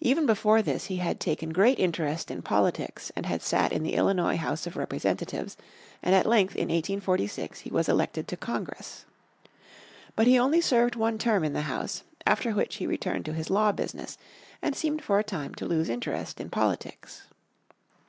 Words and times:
Even 0.00 0.26
before 0.26 0.62
this 0.62 0.86
he 0.86 0.96
had 0.96 1.20
taken 1.20 1.50
great 1.50 1.78
interest 1.78 2.28
in 2.28 2.42
politics 2.42 3.12
and 3.14 3.24
had 3.24 3.40
sat 3.40 3.72
in 3.72 3.84
the 3.84 3.94
Illinois 3.94 4.36
House 4.36 4.66
of 4.66 4.76
Representatives, 4.76 5.56
and 6.02 6.12
at 6.12 6.26
length 6.26 6.56
in 6.56 6.62
1846 6.62 7.60
he 7.60 7.70
was 7.70 7.88
elected 7.88 8.26
to 8.26 8.36
Congress. 8.36 9.04
But 10.16 10.26
he 10.26 10.40
only 10.40 10.60
served 10.60 10.96
one 10.96 11.18
term 11.18 11.44
in 11.44 11.52
the 11.52 11.70
House, 11.70 12.02
after 12.26 12.50
which 12.54 12.78
he 12.78 12.86
returned 12.88 13.24
to 13.26 13.32
his 13.32 13.48
law 13.48 13.70
business 13.70 14.18
and 14.60 14.74
seemed 14.74 15.04
for 15.04 15.20
a 15.20 15.22
time 15.22 15.54
to 15.54 15.66
lose 15.66 15.88
interest 15.88 16.40
in 16.40 16.50
politics. 16.50 17.22